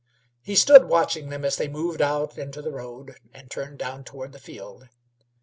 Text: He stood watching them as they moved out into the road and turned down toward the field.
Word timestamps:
He 0.41 0.55
stood 0.55 0.85
watching 0.85 1.29
them 1.29 1.45
as 1.45 1.57
they 1.57 1.67
moved 1.67 2.01
out 2.01 2.35
into 2.35 2.59
the 2.63 2.71
road 2.71 3.15
and 3.35 3.51
turned 3.51 3.77
down 3.77 4.03
toward 4.03 4.31
the 4.31 4.39
field. 4.39 4.89